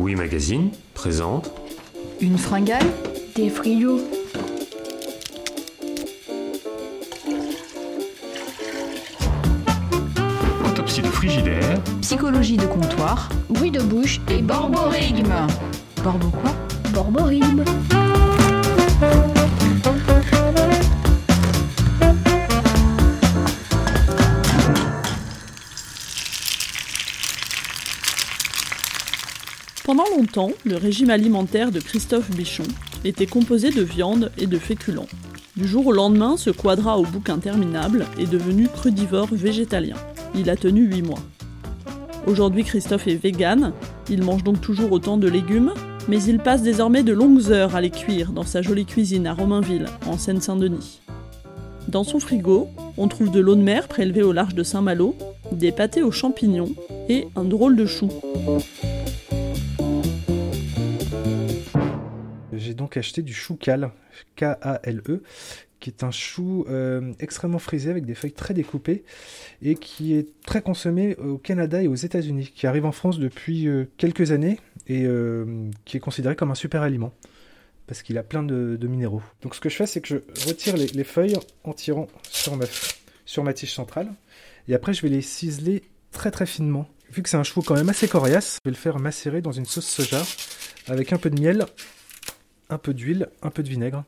Oui 0.00 0.14
Magazine 0.14 0.70
présente. 0.94 1.50
Une 2.22 2.38
fringale 2.38 2.86
Des 3.36 3.50
friots. 3.50 4.00
Autopsie 10.66 11.02
de 11.02 11.06
frigidaire, 11.08 11.82
Psychologie 12.00 12.56
de 12.56 12.64
comptoir. 12.64 13.28
Bruit 13.50 13.70
de 13.70 13.82
bouche 13.82 14.22
et 14.30 14.40
Borborigme 14.40 15.46
Borbo 16.02 16.28
quoi 16.28 16.52
borborigme. 16.94 17.62
Pendant 29.90 30.16
longtemps, 30.16 30.52
le 30.64 30.76
régime 30.76 31.10
alimentaire 31.10 31.72
de 31.72 31.80
Christophe 31.80 32.30
Bichon 32.30 32.62
était 33.04 33.26
composé 33.26 33.70
de 33.70 33.82
viande 33.82 34.30
et 34.38 34.46
de 34.46 34.56
féculents. 34.56 35.08
Du 35.56 35.66
jour 35.66 35.88
au 35.88 35.90
lendemain, 35.90 36.36
ce 36.36 36.50
quadra 36.50 36.96
au 36.96 37.02
bouc 37.02 37.28
interminable 37.28 38.06
est 38.16 38.30
devenu 38.30 38.68
crudivore 38.68 39.26
végétalien. 39.32 39.96
Il 40.36 40.48
a 40.48 40.54
tenu 40.54 40.82
8 40.82 41.02
mois. 41.02 41.18
Aujourd'hui, 42.28 42.62
Christophe 42.62 43.08
est 43.08 43.16
vegan, 43.16 43.72
il 44.08 44.22
mange 44.22 44.44
donc 44.44 44.60
toujours 44.60 44.92
autant 44.92 45.16
de 45.16 45.26
légumes, 45.26 45.72
mais 46.06 46.22
il 46.22 46.38
passe 46.38 46.62
désormais 46.62 47.02
de 47.02 47.12
longues 47.12 47.50
heures 47.50 47.74
à 47.74 47.80
les 47.80 47.90
cuire 47.90 48.30
dans 48.30 48.44
sa 48.44 48.62
jolie 48.62 48.86
cuisine 48.86 49.26
à 49.26 49.34
Romainville, 49.34 49.86
en 50.06 50.16
Seine-Saint-Denis. 50.16 51.00
Dans 51.88 52.04
son 52.04 52.20
frigo, 52.20 52.68
on 52.96 53.08
trouve 53.08 53.32
de 53.32 53.40
l'eau 53.40 53.56
de 53.56 53.62
mer 53.62 53.88
prélevée 53.88 54.22
au 54.22 54.30
large 54.30 54.54
de 54.54 54.62
Saint-Malo, 54.62 55.16
des 55.50 55.72
pâtés 55.72 56.04
aux 56.04 56.12
champignons 56.12 56.76
et 57.08 57.26
un 57.34 57.42
drôle 57.42 57.74
de 57.74 57.86
chou. 57.86 58.08
Donc 62.80 62.96
acheté 62.96 63.20
du 63.22 63.34
chou 63.34 63.56
cal, 63.56 63.90
K-A-L-E, 64.36 65.22
qui 65.80 65.90
est 65.90 66.02
un 66.02 66.10
chou 66.10 66.64
euh, 66.68 67.12
extrêmement 67.20 67.58
frisé 67.58 67.90
avec 67.90 68.06
des 68.06 68.14
feuilles 68.14 68.32
très 68.32 68.54
découpées 68.54 69.04
et 69.62 69.74
qui 69.74 70.14
est 70.14 70.28
très 70.46 70.62
consommé 70.62 71.14
au 71.16 71.36
Canada 71.36 71.82
et 71.82 71.88
aux 71.88 71.94
États-Unis, 71.94 72.52
qui 72.54 72.66
arrive 72.66 72.86
en 72.86 72.92
France 72.92 73.18
depuis 73.18 73.68
euh, 73.68 73.84
quelques 73.98 74.32
années 74.32 74.58
et 74.86 75.04
euh, 75.04 75.70
qui 75.84 75.98
est 75.98 76.00
considéré 76.00 76.36
comme 76.36 76.50
un 76.50 76.54
super 76.56 76.82
aliment 76.82 77.12
parce 77.86 78.02
qu'il 78.02 78.16
a 78.18 78.22
plein 78.22 78.44
de, 78.44 78.78
minéraux. 78.86 79.22
Donc 79.42 79.54
ce 79.54 79.60
que 79.60 79.68
je 79.68 79.74
fais, 79.74 79.86
c'est 79.86 80.00
que 80.00 80.08
je 80.08 80.46
retire 80.46 80.76
les, 80.76 80.86
les 80.86 81.04
feuilles 81.04 81.36
en 81.64 81.72
tirant 81.72 82.06
sur 82.30 82.56
ma, 82.56 82.64
sur 83.26 83.44
ma 83.44 83.52
tige 83.52 83.74
centrale 83.74 84.08
et 84.68 84.74
après 84.74 84.94
je 84.94 85.02
vais 85.02 85.08
les 85.08 85.22
ciseler 85.22 85.82
très 86.12 86.30
très 86.30 86.46
finement. 86.46 86.88
Vu 87.10 87.22
que 87.22 87.28
c'est 87.28 87.36
un 87.36 87.42
chou 87.42 87.60
quand 87.62 87.74
même 87.74 87.88
assez 87.88 88.08
coriace, 88.08 88.58
je 88.64 88.70
vais 88.70 88.74
le 88.74 88.80
faire 88.80 88.98
macérer 89.00 89.42
dans 89.42 89.52
une 89.52 89.66
sauce 89.66 89.86
soja 89.86 90.22
avec 90.86 91.12
un 91.12 91.18
peu 91.18 91.30
de 91.30 91.40
miel, 91.40 91.66
un 92.70 92.78
peu 92.78 92.94
d'huile, 92.94 93.28
un 93.42 93.50
peu 93.50 93.62
de 93.62 93.68
vinaigre. 93.68 94.04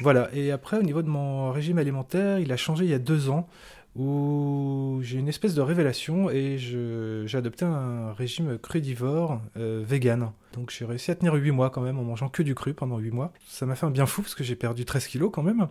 Voilà, 0.00 0.28
et 0.32 0.52
après 0.52 0.78
au 0.78 0.82
niveau 0.82 1.02
de 1.02 1.08
mon 1.08 1.50
régime 1.50 1.78
alimentaire, 1.78 2.38
il 2.38 2.52
a 2.52 2.56
changé 2.56 2.84
il 2.84 2.90
y 2.90 2.94
a 2.94 3.00
deux 3.00 3.30
ans 3.30 3.48
où 3.98 5.00
j'ai 5.02 5.18
une 5.18 5.28
espèce 5.28 5.54
de 5.54 5.60
révélation 5.60 6.30
et 6.30 6.56
je- 6.58 7.24
j'ai 7.26 7.36
adopté 7.38 7.64
un 7.64 8.12
régime 8.12 8.56
crudivore 8.58 9.40
euh, 9.56 9.82
vegan. 9.86 10.30
Donc 10.54 10.70
j'ai 10.70 10.84
réussi 10.84 11.10
à 11.10 11.14
tenir 11.14 11.34
8 11.34 11.50
mois 11.50 11.70
quand 11.70 11.80
même 11.82 11.98
en 11.98 12.04
mangeant 12.04 12.28
que 12.28 12.42
du 12.42 12.54
cru 12.54 12.74
pendant 12.74 12.98
8 12.98 13.10
mois. 13.10 13.32
Ça 13.48 13.66
m'a 13.66 13.74
fait 13.74 13.86
un 13.86 13.90
bien 13.90 14.06
fou 14.06 14.22
parce 14.22 14.34
que 14.34 14.44
j'ai 14.44 14.56
perdu 14.56 14.84
13 14.84 15.06
kilos 15.08 15.30
quand 15.32 15.42
même 15.42 15.68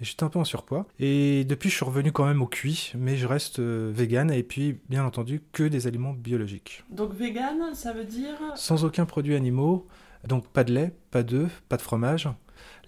et 0.00 0.04
j'étais 0.04 0.22
un 0.24 0.28
peu 0.28 0.38
en 0.38 0.44
surpoids. 0.44 0.86
Et 1.00 1.44
depuis 1.44 1.70
je 1.70 1.76
suis 1.76 1.84
revenu 1.84 2.12
quand 2.12 2.26
même 2.26 2.42
au 2.42 2.46
cuit, 2.46 2.92
mais 2.96 3.16
je 3.16 3.26
reste 3.26 3.58
euh, 3.58 3.90
vegan 3.94 4.30
et 4.30 4.42
puis 4.42 4.78
bien 4.88 5.04
entendu 5.04 5.40
que 5.52 5.64
des 5.64 5.86
aliments 5.86 6.12
biologiques. 6.12 6.84
Donc 6.90 7.14
vegan, 7.14 7.74
ça 7.74 7.92
veut 7.92 8.04
dire 8.04 8.36
Sans 8.54 8.84
aucun 8.84 9.06
produit 9.06 9.34
animaux, 9.34 9.86
donc 10.28 10.46
pas 10.48 10.64
de 10.64 10.72
lait, 10.72 10.92
pas 11.10 11.22
d'œufs, 11.22 11.62
pas 11.68 11.76
de 11.76 11.82
fromage. 11.82 12.28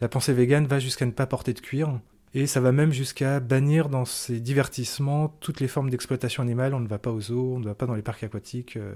La 0.01 0.09
pensée 0.09 0.33
végane 0.33 0.67
va 0.67 0.79
jusqu'à 0.79 1.07
ne 1.07 1.11
pas 1.11 1.27
porter 1.27 1.53
de 1.53 1.61
cuir. 1.61 1.99
Et 2.37 2.49
ça 2.49 2.61
va 2.61 2.73
même 2.73 2.93
jusqu'à 2.93 3.39
bannir 3.39 3.89
dans 3.89 4.05
ces 4.05 4.41
divertissements 4.41 5.29
toutes 5.29 5.61
les 5.61 5.69
formes 5.69 5.89
d'exploitation 5.89 6.43
animale. 6.43 6.75
On 6.75 6.81
ne 6.81 6.89
va 6.89 6.99
pas 6.99 7.13
aux 7.13 7.21
zoos, 7.21 7.55
on 7.55 7.61
ne 7.61 7.65
va 7.65 7.77
pas 7.77 7.87
dans 7.87 7.95
les 7.95 8.03
parcs 8.03 8.25
aquatiques. 8.25 8.77
euh. 8.77 8.93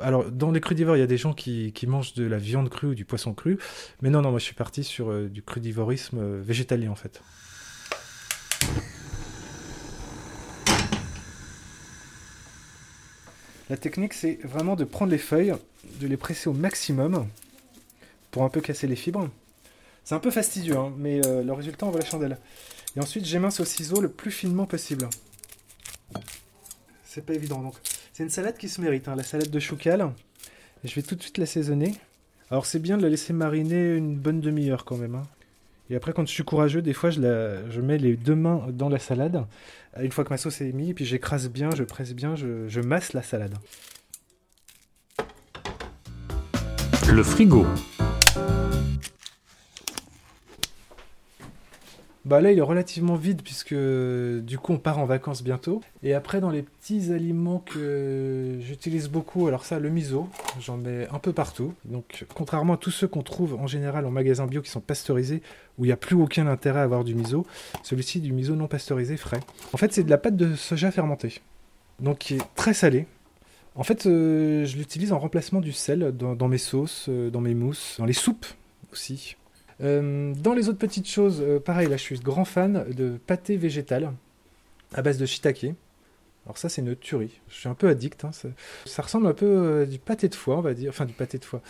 Alors, 0.00 0.30
dans 0.30 0.50
les 0.50 0.60
crudivores, 0.62 0.96
il 0.96 1.00
y 1.00 1.02
a 1.02 1.06
des 1.06 1.18
gens 1.18 1.34
qui, 1.34 1.72
qui 1.74 1.86
mangent 1.86 2.14
de 2.14 2.24
la 2.24 2.38
viande 2.38 2.70
crue 2.70 2.88
ou 2.88 2.94
du 2.94 3.04
poisson 3.04 3.34
cru. 3.34 3.58
Mais 4.00 4.08
non, 4.08 4.22
non, 4.22 4.30
moi 4.30 4.38
je 4.38 4.44
suis 4.44 4.54
parti 4.54 4.82
sur 4.82 5.10
euh, 5.10 5.28
du 5.28 5.42
crudivorisme 5.42 6.18
euh, 6.18 6.40
végétalien 6.42 6.90
en 6.90 6.94
fait. 6.94 7.20
La 13.68 13.76
technique, 13.76 14.14
c'est 14.14 14.38
vraiment 14.42 14.74
de 14.74 14.84
prendre 14.84 15.10
les 15.10 15.18
feuilles, 15.18 15.54
de 16.00 16.06
les 16.06 16.16
presser 16.16 16.48
au 16.48 16.54
maximum 16.54 17.26
pour 18.30 18.44
un 18.44 18.48
peu 18.48 18.62
casser 18.62 18.86
les 18.86 18.96
fibres. 18.96 19.28
C'est 20.04 20.14
un 20.14 20.18
peu 20.20 20.30
fastidieux, 20.30 20.76
hein, 20.76 20.92
mais 20.96 21.24
euh, 21.26 21.42
le 21.42 21.52
résultat 21.52 21.86
en 21.86 21.90
vaut 21.90 21.98
la 21.98 22.04
chandelle. 22.04 22.38
Et 22.96 23.00
ensuite, 23.00 23.24
j'émince 23.24 23.60
au 23.60 23.64
ciseau 23.64 24.00
le 24.00 24.10
plus 24.10 24.30
finement 24.30 24.66
possible. 24.66 25.08
C'est 27.04 27.24
pas 27.24 27.34
évident, 27.34 27.60
donc. 27.60 27.74
C'est 28.12 28.22
une 28.22 28.30
salade 28.30 28.58
qui 28.58 28.68
se 28.68 28.80
mérite, 28.80 29.08
hein, 29.08 29.14
la 29.16 29.22
salade 29.22 29.50
de 29.50 29.60
choucal. 29.60 30.12
Je 30.84 30.94
vais 30.94 31.02
tout 31.02 31.14
de 31.14 31.22
suite 31.22 31.38
l'assaisonner. 31.38 31.94
Alors, 32.50 32.66
c'est 32.66 32.80
bien 32.80 32.98
de 32.98 33.02
la 33.02 33.08
laisser 33.08 33.32
mariner 33.32 33.94
une 33.94 34.16
bonne 34.16 34.40
demi-heure 34.40 34.84
quand 34.84 34.96
même. 34.96 35.14
hein. 35.14 35.26
Et 35.88 35.96
après, 35.96 36.12
quand 36.12 36.26
je 36.26 36.32
suis 36.32 36.44
courageux, 36.44 36.82
des 36.82 36.92
fois, 36.92 37.10
je, 37.10 37.80
mets 37.80 37.98
les 37.98 38.16
deux 38.16 38.34
mains 38.34 38.66
dans 38.70 38.88
la 38.88 38.98
salade. 38.98 39.46
Une 40.00 40.12
fois 40.12 40.24
que 40.24 40.30
ma 40.30 40.38
sauce 40.38 40.60
est 40.60 40.72
mise, 40.72 40.94
puis 40.94 41.04
j'écrase 41.04 41.48
bien, 41.48 41.70
je 41.74 41.84
presse 41.84 42.12
bien, 42.14 42.34
je 42.34 42.80
masse 42.80 43.12
la 43.12 43.22
salade. 43.22 43.56
le 47.12 47.22
frigo, 47.22 47.66
Bah 52.24 52.40
là, 52.40 52.52
il 52.52 52.58
est 52.58 52.62
relativement 52.62 53.16
vide 53.16 53.42
puisque 53.42 53.74
du 53.74 54.56
coup, 54.58 54.72
on 54.72 54.78
part 54.78 54.98
en 55.00 55.06
vacances 55.06 55.42
bientôt. 55.42 55.80
Et 56.04 56.14
après, 56.14 56.40
dans 56.40 56.50
les 56.50 56.62
petits 56.62 57.12
aliments 57.12 57.58
que 57.58 58.58
j'utilise 58.60 59.08
beaucoup, 59.08 59.48
alors 59.48 59.64
ça, 59.64 59.80
le 59.80 59.90
miso, 59.90 60.28
j'en 60.60 60.76
mets 60.76 61.08
un 61.10 61.18
peu 61.18 61.32
partout. 61.32 61.74
Donc, 61.84 62.24
contrairement 62.32 62.74
à 62.74 62.76
tous 62.76 62.92
ceux 62.92 63.08
qu'on 63.08 63.22
trouve 63.22 63.54
en 63.54 63.66
général 63.66 64.06
en 64.06 64.12
magasin 64.12 64.46
bio 64.46 64.62
qui 64.62 64.70
sont 64.70 64.80
pasteurisés, 64.80 65.42
où 65.78 65.84
il 65.84 65.88
n'y 65.88 65.92
a 65.92 65.96
plus 65.96 66.14
aucun 66.14 66.46
intérêt 66.46 66.80
à 66.80 66.84
avoir 66.84 67.02
du 67.02 67.16
miso, 67.16 67.44
celui-ci 67.82 68.20
du 68.20 68.32
miso 68.32 68.54
non 68.54 68.68
pasteurisé 68.68 69.16
frais. 69.16 69.40
En 69.72 69.76
fait, 69.76 69.92
c'est 69.92 70.04
de 70.04 70.10
la 70.10 70.18
pâte 70.18 70.36
de 70.36 70.54
soja 70.54 70.92
fermentée, 70.92 71.40
donc 71.98 72.18
qui 72.18 72.34
est 72.34 72.42
très 72.54 72.74
salée. 72.74 73.06
En 73.74 73.82
fait, 73.82 74.06
euh, 74.06 74.64
je 74.64 74.76
l'utilise 74.76 75.12
en 75.12 75.18
remplacement 75.18 75.60
du 75.60 75.72
sel 75.72 76.12
dans, 76.16 76.48
mes 76.48 76.58
sauces, 76.58 77.06
euh, 77.08 77.30
dans 77.30 77.40
mes 77.40 77.54
mousses, 77.54 77.96
dans 77.98 78.04
les 78.04 78.12
soupes 78.12 78.46
aussi. 78.92 79.36
Euh, 79.82 80.32
dans 80.34 80.54
les 80.54 80.68
autres 80.68 80.78
petites 80.78 81.08
choses, 81.08 81.42
euh, 81.42 81.58
pareil, 81.58 81.88
là 81.88 81.96
je 81.96 82.02
suis 82.02 82.18
grand 82.20 82.44
fan 82.44 82.84
de 82.94 83.18
pâté 83.26 83.56
végétal 83.56 84.12
à 84.92 85.02
base 85.02 85.18
de 85.18 85.26
shiitake. 85.26 85.74
Alors 86.44 86.58
ça 86.58 86.68
c'est 86.68 86.82
une 86.82 86.96
tuerie, 86.96 87.40
je 87.48 87.54
suis 87.54 87.68
un 87.68 87.74
peu 87.74 87.88
addict. 87.88 88.24
hein, 88.24 88.30
ça, 88.84 89.02
ressemble 89.02 89.26
un 89.26 89.34
peu 89.34 89.46
euh, 89.46 89.86
du 89.86 89.98
pâté 89.98 90.28
de 90.28 90.34
foie, 90.34 90.58
on 90.58 90.60
va 90.60 90.74
dire, 90.74 90.90
enfin 90.90 91.04
du 91.04 91.12
pâté 91.12 91.38
de 91.38 91.44
foie. 91.44 91.62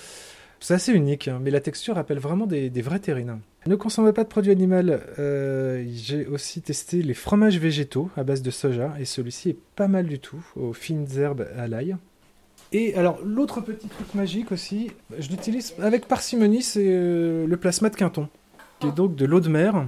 C'est 0.61 0.75
assez 0.75 0.93
unique, 0.93 1.27
hein, 1.27 1.41
mais 1.43 1.51
la 1.51 1.61
texture 1.61 1.97
rappelle 1.97 2.21
vraiment 2.21 2.47
des, 2.47 2.71
vraies 2.83 3.01
terrines. 3.01 3.41
Ne 3.67 3.75
consommez 3.75 4.13
pas 4.13 4.23
de 4.23 4.29
produits 4.29 4.53
animaux. 4.53 4.97
J'ai 5.19 6.25
aussi 6.27 6.63
testé 6.63 7.03
les 7.03 7.15
fromages 7.15 7.59
végétaux 7.59 8.11
à 8.17 8.23
base 8.23 8.43
de 8.43 8.51
soja, 8.53 8.95
et 9.01 9.05
celui-ci 9.05 9.51
est 9.51 9.59
pas 9.75 9.89
mal 9.89 10.07
du 10.07 10.21
tout, 10.21 10.45
aux 10.55 10.73
fines 10.73 11.09
herbes 11.19 11.49
à 11.57 11.67
l'ail. 11.67 11.97
Et 12.73 12.95
alors, 12.95 13.19
l'autre 13.23 13.61
petit 13.61 13.87
truc 13.87 14.15
magique 14.15 14.51
aussi, 14.51 14.91
je 15.19 15.29
l'utilise 15.29 15.75
avec 15.79 16.09
parcimonie, 16.09 16.63
c'est 16.63 16.87
euh, 16.87 17.47
le 17.47 17.57
plasma 17.59 17.91
de 17.91 17.97
Quinton, 17.97 18.29
qui 18.81 18.87
est 18.87 18.93
donc 18.93 19.15
de 19.15 19.27
l'eau 19.27 19.41
de 19.41 19.51
mer, 19.51 19.87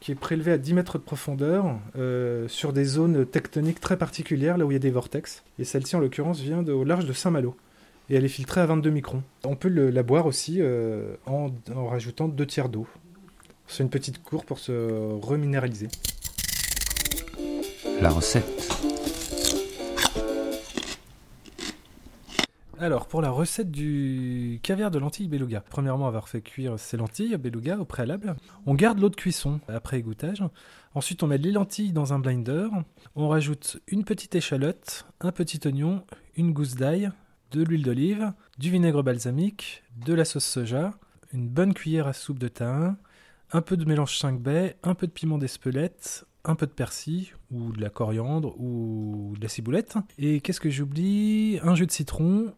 qui 0.00 0.12
est 0.12 0.16
prélevée 0.16 0.52
à 0.52 0.58
10 0.58 0.74
mètres 0.74 0.98
de 0.98 1.02
profondeur, 1.02 1.78
euh, 1.96 2.46
sur 2.46 2.74
des 2.74 2.84
zones 2.84 3.24
tectoniques 3.24 3.80
très 3.80 3.96
particulières, 3.96 4.58
là 4.58 4.66
où 4.66 4.70
il 4.70 4.74
y 4.74 4.76
a 4.76 4.80
des 4.80 4.90
vortex. 4.90 5.42
Et 5.58 5.64
celle-ci, 5.64 5.96
en 5.96 6.00
l'occurrence, 6.00 6.40
vient 6.40 6.66
au 6.66 6.84
large 6.84 7.06
de 7.06 7.12
Saint-Malo. 7.14 7.56
Et 8.10 8.16
elle 8.16 8.24
est 8.24 8.28
filtrée 8.28 8.60
à 8.60 8.66
22 8.66 8.90
microns. 8.90 9.22
On 9.44 9.56
peut 9.56 9.68
la 9.68 10.02
boire 10.02 10.26
aussi 10.26 10.58
euh, 10.60 11.14
en, 11.26 11.50
en 11.74 11.86
rajoutant 11.86 12.28
deux 12.28 12.46
tiers 12.46 12.68
d'eau. 12.68 12.86
C'est 13.66 13.82
une 13.82 13.88
petite 13.88 14.22
cour 14.22 14.44
pour 14.44 14.58
se 14.58 14.72
reminéraliser. 15.22 15.88
la 18.00 18.10
recette, 18.10 18.74
Alors, 22.82 23.08
pour 23.08 23.20
la 23.20 23.28
recette 23.28 23.70
du 23.70 24.58
caviar 24.62 24.90
de 24.90 24.98
lentilles 24.98 25.28
beluga. 25.28 25.62
Premièrement, 25.68 26.06
avoir 26.06 26.30
fait 26.30 26.40
cuire 26.40 26.78
ces 26.78 26.96
lentilles 26.96 27.36
beluga 27.36 27.76
au 27.76 27.84
préalable. 27.84 28.36
On 28.64 28.72
garde 28.72 28.98
l'eau 28.98 29.10
de 29.10 29.16
cuisson 29.16 29.60
après 29.68 29.98
égouttage. 29.98 30.42
Ensuite, 30.94 31.22
on 31.22 31.26
met 31.26 31.36
les 31.36 31.52
lentilles 31.52 31.92
dans 31.92 32.14
un 32.14 32.18
blinder. 32.18 32.68
On 33.16 33.28
rajoute 33.28 33.82
une 33.86 34.04
petite 34.04 34.34
échalote, 34.34 35.06
un 35.20 35.30
petit 35.30 35.60
oignon, 35.66 36.06
une 36.36 36.54
gousse 36.54 36.74
d'ail, 36.74 37.10
de 37.50 37.62
l'huile 37.62 37.82
d'olive, 37.82 38.32
du 38.58 38.70
vinaigre 38.70 39.02
balsamique, 39.02 39.82
de 40.06 40.14
la 40.14 40.24
sauce 40.24 40.46
soja, 40.46 40.94
une 41.34 41.48
bonne 41.48 41.74
cuillère 41.74 42.06
à 42.06 42.14
soupe 42.14 42.38
de 42.38 42.48
thym, 42.48 42.96
un 43.52 43.60
peu 43.60 43.76
de 43.76 43.84
mélange 43.84 44.16
5 44.16 44.40
baies, 44.40 44.78
un 44.84 44.94
peu 44.94 45.06
de 45.06 45.12
piment 45.12 45.36
d'Espelette, 45.36 46.24
un 46.44 46.54
peu 46.54 46.66
de 46.66 46.72
persil 46.72 47.28
ou 47.50 47.72
de 47.72 47.80
la 47.82 47.90
coriandre 47.90 48.58
ou 48.58 49.34
de 49.36 49.42
la 49.42 49.48
ciboulette. 49.48 49.96
Et 50.18 50.40
qu'est-ce 50.40 50.60
que 50.60 50.70
j'oublie? 50.70 51.58
Un 51.62 51.74
jus 51.74 51.86
de 51.86 51.92
citron. 51.92 52.54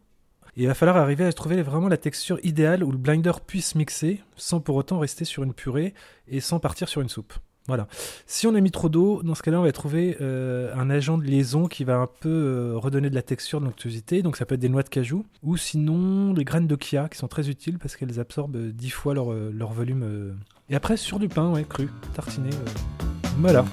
Et 0.57 0.63
il 0.63 0.67
va 0.67 0.75
falloir 0.75 0.97
arriver 0.99 1.25
à 1.25 1.33
trouver 1.33 1.63
vraiment 1.63 1.89
la 1.89 1.97
texture 1.97 2.39
idéale 2.43 2.85
où 2.85 2.91
le 2.93 2.99
blinder 2.99 3.33
puisse 3.47 3.75
mixer 3.75 4.21
sans 4.37 4.61
pour 4.61 4.77
autant 4.77 4.99
rester 4.99 5.25
sur 5.25 5.43
une 5.43 5.55
purée 5.55 5.95
et 6.29 6.41
sans 6.41 6.59
partir 6.59 6.89
sur 6.89 7.01
une 7.01 7.09
soupe. 7.09 7.33
Voilà. 7.69 7.87
Si 8.27 8.49
on 8.49 8.55
a 8.57 8.61
mis 8.61 8.73
trop 8.73 8.89
d'eau, 8.89 9.23
dans 9.23 9.37
ce 9.37 9.43
cas-là, 9.45 9.61
on 9.61 9.63
va 9.63 9.71
trouver 9.71 10.17
euh, 10.21 10.75
un 10.75 10.91
agent 10.91 11.17
de 11.17 11.23
liaison 11.23 11.69
qui 11.69 11.85
va 11.85 11.95
un 11.97 12.09
peu 12.09 12.29
euh, 12.29 12.73
redonner 12.77 13.09
de 13.09 13.15
la 13.15 13.23
texture, 13.23 13.61
de 13.61 13.67
l'onctuosité. 13.67 14.21
Donc 14.23 14.37
ça 14.37 14.45
peut 14.45 14.57
être 14.57 14.61
des 14.61 14.69
noix 14.69 14.83
de 14.83 14.89
cajou 14.89 15.25
ou 15.45 15.57
sinon 15.57 16.35
les 16.35 16.43
graines 16.45 16.67
de 16.67 16.77
chia 16.79 17.09
qui 17.09 17.17
sont 17.19 17.29
très 17.29 17.49
utiles 17.49 17.79
parce 17.79 17.95
qu'elles 17.97 18.19
absorbent 18.19 18.57
euh, 18.57 18.73
10 18.73 18.91
fois 18.91 19.15
leur, 19.15 19.33
euh, 19.33 19.53
volume. 19.73 20.03
euh. 20.03 20.33
Et 20.71 20.75
après 20.75 20.97
sur 20.97 21.21
du 21.21 21.29
pain, 21.29 21.51
ouais, 21.53 21.65
cru, 21.65 21.89
tartiné. 22.15 22.51
euh. 22.51 23.05
Voilà. 23.39 23.65